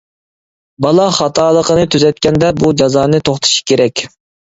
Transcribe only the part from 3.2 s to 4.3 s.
توختىتىش كېرەك.